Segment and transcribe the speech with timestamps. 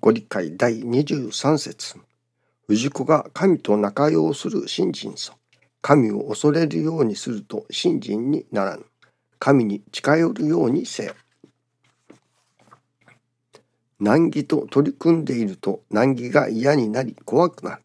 [0.00, 1.98] ご理解第23節
[2.68, 5.34] 氏子が神と仲良うする信心ぞ。
[5.80, 8.84] 神を恐れるようにすると信心にならぬ。
[9.38, 11.14] 神に近寄るようにせよ。
[14.00, 17.82] 難儀と取り組んでいると難儀が嫌になり怖くなる。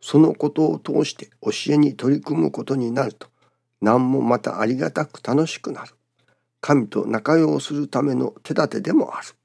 [0.00, 3.28] そのことを通して教えに取り組むことになると
[3.80, 5.92] 何もまたありがたく楽しくなる。
[6.60, 9.37] 神と仲良うするための手立てでもある。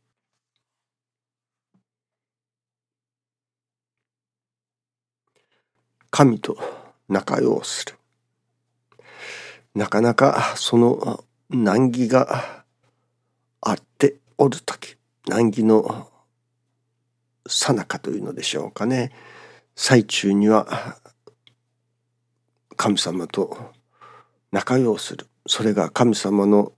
[6.16, 6.56] 神と
[7.10, 7.96] 仲良する。
[9.74, 12.64] なかなかその難儀が
[13.62, 14.96] あっておる時
[15.28, 16.08] 難儀の
[17.48, 19.12] さなかというのでしょうかね
[19.76, 21.00] 最中には
[22.78, 23.72] 神様と
[24.52, 26.74] 仲良うするそれが神様の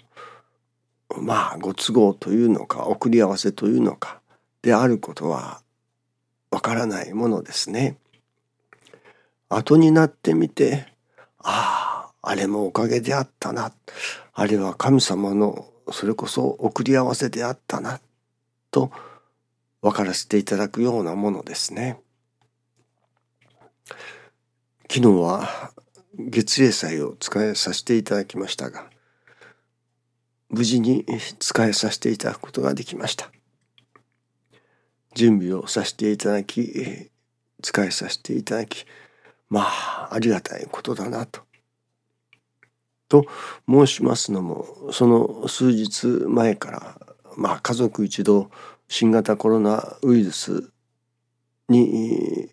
[1.17, 4.21] まあご都合というのか送り合わせというのか
[4.61, 5.61] であることは
[6.51, 7.97] わからないものですね。
[9.55, 10.87] 後になってみて
[11.39, 13.71] あああれもおかげであったな
[14.33, 18.01] あれは神様のそれこそ送り合わせであったな
[18.71, 18.91] と
[19.81, 21.99] 分からせていただくようなものですね。
[24.91, 25.71] 昨日は
[26.17, 28.85] 月例祭を使えさせていただきましたが
[30.49, 31.05] 無事に
[31.39, 33.31] 使えさせていただくことができました。
[35.13, 37.09] 準備をさせていただき
[37.61, 38.85] 使えさせていただき
[39.49, 41.41] まあありがたいことだなと。
[43.07, 43.25] と
[43.69, 46.99] 申しますのもその数日前から
[47.37, 48.49] まあ家族一同
[48.87, 50.71] 新型コロナウイルス
[51.69, 52.49] に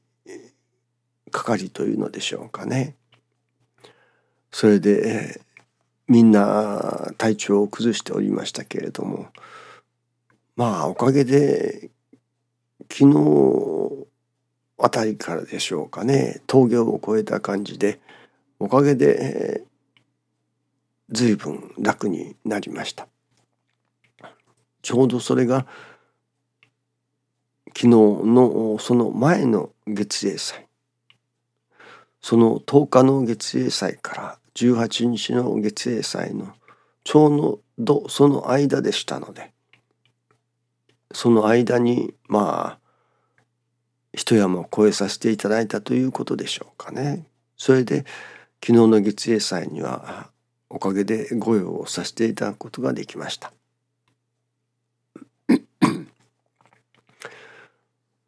[1.31, 2.97] かかりというのでしょうかね。
[4.51, 5.41] それで
[6.07, 9.29] みんな体調を崩しておりましたけれども
[10.57, 11.91] まあおかげで
[12.91, 13.82] 昨日
[14.78, 16.41] あたりからでしょうかね。
[16.47, 18.01] 峠を越えた感じで
[18.58, 19.63] おかげで
[21.11, 23.07] 随分楽になりました。
[24.83, 25.67] ちょうどそれが
[27.69, 30.67] 昨日のその前の月例祭。
[32.20, 36.52] その10日の月例祭から18日の月例祭の
[37.05, 39.52] ちょうどその間でしたので
[41.13, 42.82] その間にまあ
[44.14, 47.24] 一山を越えさせていただいたということでしょうかね。
[47.56, 48.05] それで
[48.64, 50.30] 昨日の月例祭には
[50.68, 53.52] おかげでご用をさせていただくことができました。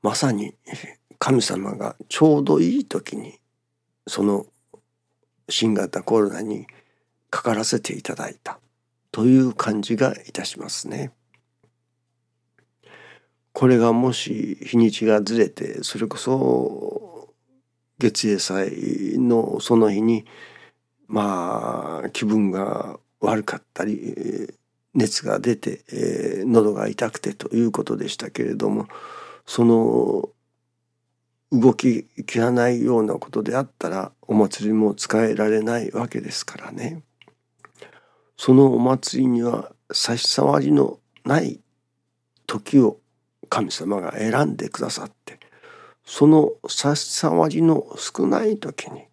[0.03, 0.55] まさに
[1.19, 3.39] 神様がちょうどいい時に
[4.07, 4.47] その
[5.49, 6.67] 新型コロナに
[7.31, 8.59] かからせていただいた
[9.11, 11.13] という感じがいたしますね。
[13.55, 17.29] これがもし日にちがずれてそれこそ
[18.01, 20.27] 月例祭のその日に
[21.07, 24.53] まあ気分が悪かったり
[24.93, 28.89] 熱が出て、えー、喉が痛くてということでしたけれども
[29.47, 30.29] その
[31.53, 37.03] 動ききらないようなことであったらお祭りも使えられないわけですからね。
[38.37, 41.61] そのお祭りには差し障りのない
[42.49, 42.99] 時を
[43.55, 45.39] 神様が選んでくださって
[46.05, 49.05] その差し障りの少ない時に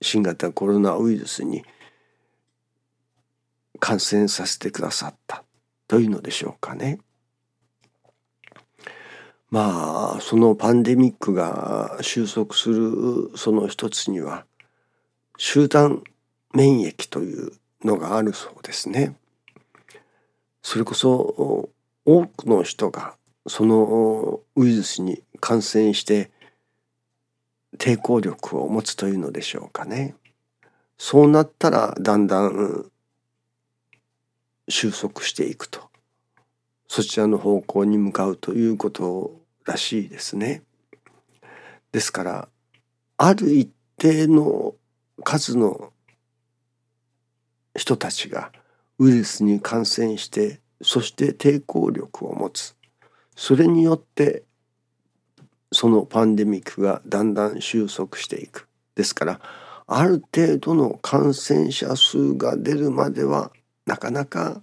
[0.00, 1.64] 新型コロナウイルスに
[3.80, 5.42] 感染させてくださった
[5.88, 7.00] というのでしょうかね。
[9.50, 14.44] まあそのパンデミックが収束するその一つには
[15.36, 16.04] 集団
[16.54, 17.50] 免疫という
[17.82, 19.16] のがあるそうですね。
[20.62, 21.70] それこそ
[22.04, 23.14] 多くの人が
[23.46, 26.30] そのウイルスに感染して
[27.76, 30.14] 抵抗力を持つというのでしょうかね。
[30.98, 32.90] そうなったらだんだん
[34.68, 35.88] 収束していくと
[36.88, 40.62] そちらの方向に向かうということらしいですね。
[41.92, 42.48] ですから
[43.16, 44.74] ある一定の
[45.24, 45.92] 数の
[47.76, 48.52] 人たちが
[48.98, 52.74] ウイルスに感染してそして抵抗力を持つ。
[53.36, 54.42] それによって
[55.70, 58.68] そのパンデミックがだんだん収束していく。
[58.94, 59.40] ですから
[59.86, 63.52] ある程度の感染者数が出るまでは
[63.86, 64.62] なかなか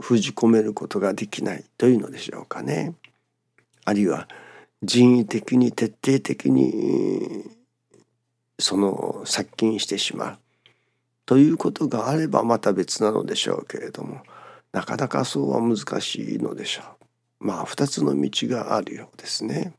[0.00, 2.94] 封じ込めることができないというのでしょうかね。
[3.84, 4.28] あるいは
[4.82, 7.44] 人為的に徹底的に
[8.58, 10.38] その殺菌してしまう。
[11.32, 14.20] ということがあればまた別なのでしょうけれども
[14.70, 16.82] なかなかそうは難しいのでしょ
[17.40, 17.46] う。
[17.46, 19.72] まあ2つの道があるようですね。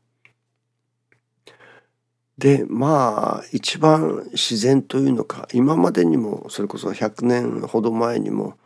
[2.38, 8.58] でまあ一番自然というのか今までにもそれこそ100年ほど前にも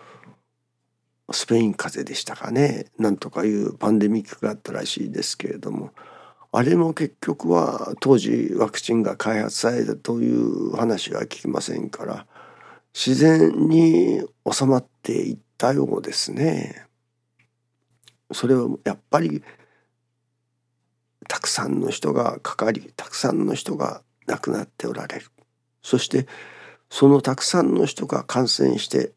[1.31, 5.91] スペイン風邪でしたかねなんとかいうパンデミックがあったらしいですけれども
[6.53, 12.27] あれも結局は当時ワクチンが開発されたという話は聞きませんから
[12.99, 16.85] 自然に収まっていったようですね。
[18.33, 19.45] それはやっぱり
[21.29, 25.27] たくさんの人がかかりたくさんの人が亡くなっておられる
[25.81, 26.27] そして
[26.91, 29.13] そのたくさんの人が感染して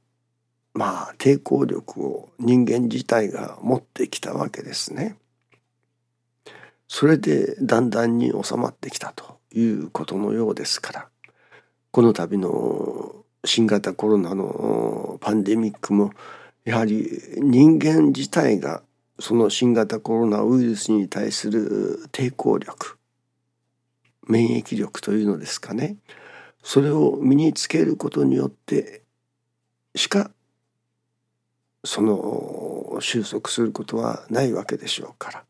[0.74, 5.18] まあ抵抗力を人間自体が持ってきたわけですね。
[6.88, 11.07] それでだんだんに収まってきたということのようですから
[11.89, 16.11] この度の新型コロナのパンデミックも
[16.63, 17.07] やはり
[17.38, 18.83] 人間自体が
[19.19, 22.97] その新型コロナウイルスに対する抵抗力
[24.27, 25.97] 免疫力というのですかね。
[26.63, 29.01] それを身につけることによって
[29.95, 30.31] しか
[31.83, 35.44] その収束することはないわけでしょうから。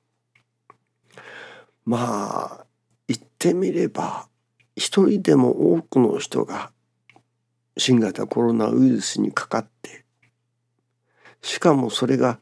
[1.85, 2.65] まあ
[3.07, 4.29] 言ってみれば
[4.75, 6.71] 一人でも多くの人が
[7.81, 10.05] 新型コロナウイルスにかかって
[11.41, 12.39] しかもそれが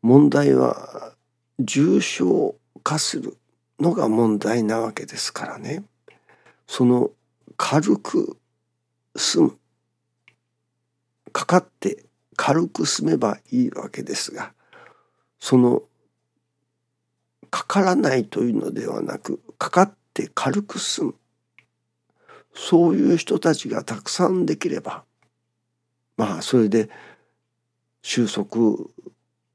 [0.00, 1.12] 問題は
[1.58, 2.54] 重症
[2.84, 3.36] 化する
[3.80, 5.82] のが問題なわけですからね。
[6.68, 7.10] その
[7.56, 8.38] 軽く
[9.16, 9.58] 済む
[11.32, 12.04] かかって
[12.36, 14.52] 軽く済めばいいわけですが
[15.40, 15.82] その
[17.50, 21.14] かからないというのではなくかかって軽く済む
[22.56, 25.04] そういう人たちがたくさんできれば
[26.16, 26.88] まあそれで
[28.02, 28.56] 収束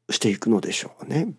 [0.10, 1.34] していくのでしょうね。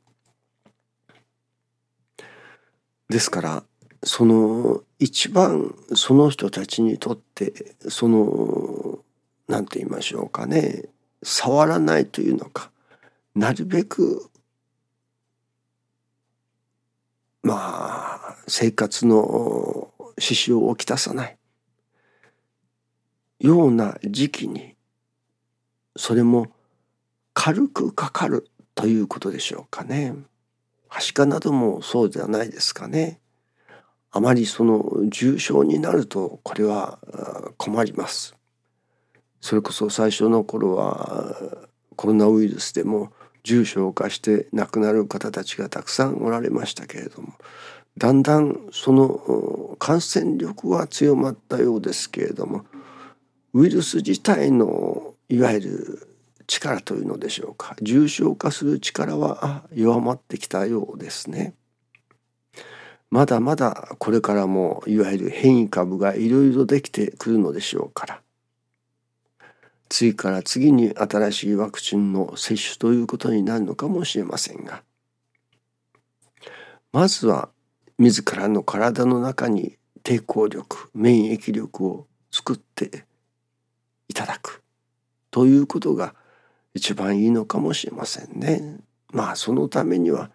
[3.08, 3.62] ですから
[4.02, 8.98] その一番その人たちにとってその
[9.46, 10.86] 何て言いましょうかね
[11.22, 12.70] 触らないというのか
[13.34, 14.30] なるべく
[17.42, 21.36] まあ生活の支障をきたさない
[23.42, 24.76] ような時期に
[25.96, 26.46] それも
[27.34, 30.14] 軽くかかるということでしょうかね。
[30.88, 33.18] はしかなどもそうではないですかね。
[34.12, 37.00] あまりその重症になるとこれは
[37.56, 38.36] 困ります。
[39.40, 41.36] それこそ最初の頃は
[41.96, 43.12] コロナウイルスでも
[43.42, 47.32] 重症化して亡くなる方たちがたくさんおられましたけれども
[47.98, 52.64] だんだんその感染力は強まったようですけれども
[53.54, 56.08] ウイルス自体のいわゆる
[56.46, 57.76] 力というのでしょうか。
[57.82, 61.54] 重症化する力は弱まってきたようですね。
[63.10, 68.22] まだまだこれからもいわゆる変異株がいろいろできてくるのでしょうから。
[69.90, 74.82] 次から次に新しいワクチンの接種ということになるのかもしれませんが。
[76.90, 77.50] まずは
[77.98, 83.04] 自らの体の中に抵抗力免疫力を作って
[84.08, 84.62] いただく
[85.30, 86.14] ということが
[86.74, 88.78] 一番いいのかもしれませんね。
[89.12, 90.30] まあそのためには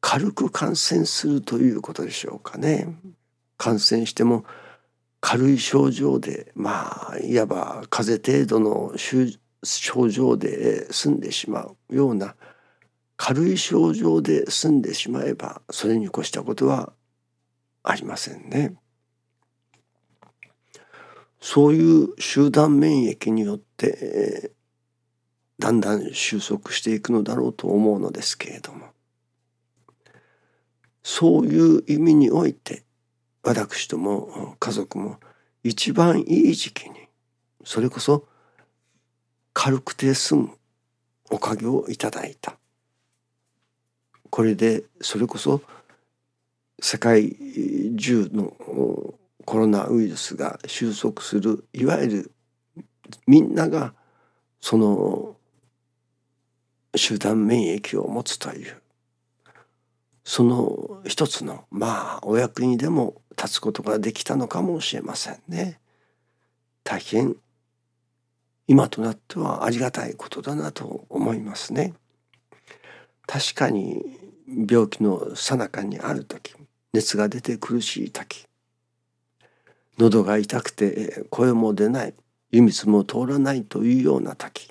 [0.00, 2.96] 軽く感染するということでしょうかね。
[3.56, 4.44] 感染しても
[5.20, 8.92] 軽い症状でまあいわば風邪程度の
[9.64, 12.36] 症状で済んでしまうような
[13.16, 16.92] 軽い症状で済んでしまえばそれに越したことは
[17.82, 18.76] ありませんね。
[21.40, 24.52] そういう集団免疫によって、
[25.58, 28.86] だんだん収束していくのだろうと思うのですけれども。
[31.02, 32.84] そういう意味において
[33.42, 35.18] 私とも家族も
[35.64, 37.08] 一番いい時期に
[37.64, 38.26] それこそ
[39.54, 40.50] 軽くて済む
[41.30, 42.58] おかげをいただいた。
[44.28, 45.62] これでそれこそ
[46.78, 47.34] 世界
[47.96, 49.14] 中の
[49.48, 52.32] コロナウイルスが収束するいわゆる
[53.26, 53.94] みんなが
[54.60, 55.36] その
[56.94, 58.82] 集団免疫を持つという
[60.22, 65.80] その一つのまあお役にでも立つことができたのかもしれませんね。
[66.84, 67.34] 大変
[68.66, 71.94] 今となってはありがたいことだなと思いますね。
[73.26, 74.04] 確かに
[74.68, 76.54] 病気の最中にある時
[76.92, 78.47] 熱が出て苦しい時
[79.98, 82.14] 喉が痛くて声も出ない
[82.50, 84.70] 湯水も通らないというような時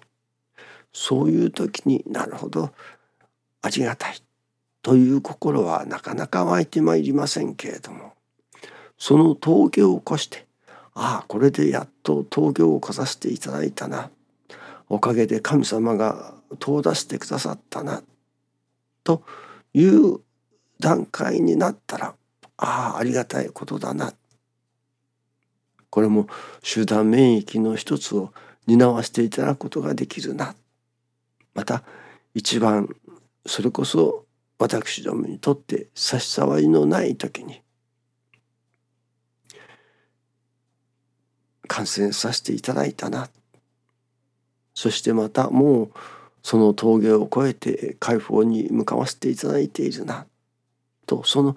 [0.94, 2.72] そういう時になるほど
[3.62, 4.18] ありがたい
[4.82, 8.14] という心はなかなか湧いてまいりませんけれども
[8.98, 10.48] その峠を越して
[10.94, 14.10] ああこれでやっと峠を越させていただいたな
[14.90, 18.02] おかげで神様が遠出してくださったな
[19.04, 19.22] と
[19.74, 20.20] いう
[20.80, 22.16] 段階になったら
[22.58, 24.14] ああありがたいことだな
[25.90, 26.28] これも
[26.64, 28.34] 集団免疫の一つを
[28.66, 30.56] 担わせていただくことができるな。
[31.54, 31.84] また
[32.34, 32.90] 一番
[33.46, 34.26] それこそ
[34.60, 37.62] 私どもにとって差し障りのない時に
[41.68, 43.30] 感染させていただいたな。
[44.74, 45.92] そしてまたもう
[46.44, 50.26] その峠を越えて解放に向かわせていただいているな。
[51.06, 51.56] とその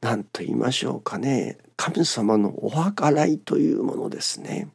[0.00, 4.68] 何と言いましょうかね神様のお計らいというものですね。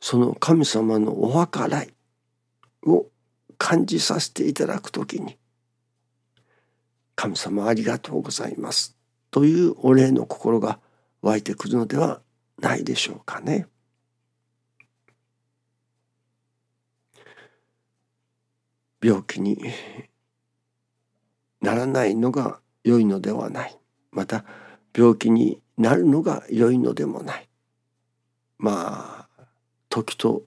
[0.00, 1.94] その神様のお計らい
[2.84, 3.06] を
[3.58, 5.38] 感じさせていただくときに
[7.14, 8.94] 神様ありがとうございます
[9.30, 10.78] というお礼の心が
[11.22, 12.20] 湧いてくるのでは
[12.58, 13.66] ないでしょうかね。
[19.02, 19.58] 病気に
[21.60, 23.76] ならないのが良いのではない。
[24.12, 24.44] また
[24.96, 27.48] 病気になるのが良いのでもない。
[28.58, 29.46] まあ
[29.88, 30.44] 時と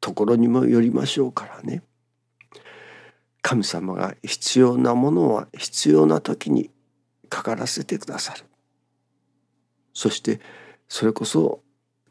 [0.00, 1.82] ところにもよりましょうからね。
[3.42, 6.70] 神様が必要なものは必要な時に
[7.28, 8.44] かからせてくださる。
[9.92, 10.40] そして
[10.88, 11.60] それこそ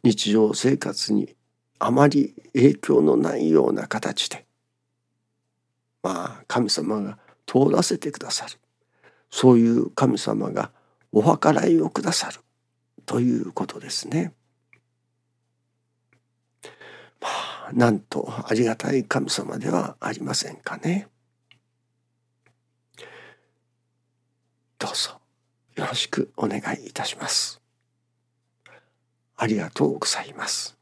[0.03, 1.35] 日常生活に
[1.79, 4.45] あまり影響のないような形で
[6.03, 8.59] まあ神様が通らせてくださる。
[9.33, 10.69] そういう神様が
[11.11, 12.39] お計らいをくださる
[13.07, 14.31] ということですね。
[17.19, 17.27] ま
[17.69, 21.07] あなんとありがたい神様ではありませんかね。
[24.77, 25.19] どうぞ
[25.77, 27.59] よろしくお願いいたします。
[29.35, 30.77] ありがとうございます。